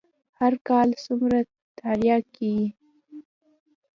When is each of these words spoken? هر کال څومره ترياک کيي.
هر 0.39 0.53
کال 0.67 0.89
څومره 1.05 1.39
ترياک 1.79 2.23
کيي. 2.35 2.63